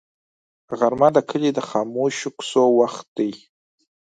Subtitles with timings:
[0.79, 3.31] غرمه د کلي د خاموشو کوڅو وخت دی